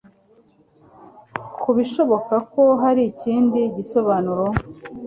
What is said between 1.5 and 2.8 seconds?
ku bishoboka ko